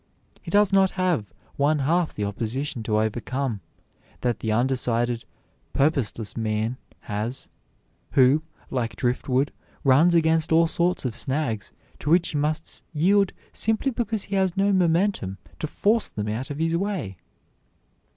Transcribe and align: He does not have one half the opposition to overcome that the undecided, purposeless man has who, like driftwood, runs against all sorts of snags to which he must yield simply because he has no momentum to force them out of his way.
He 0.41 0.49
does 0.49 0.73
not 0.73 0.89
have 0.97 1.31
one 1.57 1.77
half 1.77 2.11
the 2.15 2.23
opposition 2.25 2.81
to 2.81 2.97
overcome 2.99 3.61
that 4.21 4.39
the 4.39 4.51
undecided, 4.51 5.25
purposeless 5.73 6.35
man 6.35 6.77
has 7.01 7.49
who, 8.13 8.41
like 8.71 8.95
driftwood, 8.95 9.53
runs 9.83 10.15
against 10.15 10.51
all 10.51 10.65
sorts 10.65 11.05
of 11.05 11.15
snags 11.15 11.71
to 11.99 12.09
which 12.09 12.29
he 12.29 12.37
must 12.39 12.83
yield 12.93 13.31
simply 13.53 13.91
because 13.91 14.23
he 14.23 14.35
has 14.35 14.57
no 14.57 14.73
momentum 14.73 15.37
to 15.59 15.67
force 15.67 16.07
them 16.07 16.27
out 16.29 16.49
of 16.49 16.57
his 16.57 16.75
way. 16.75 17.17